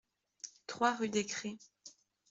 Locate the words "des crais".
1.09-1.59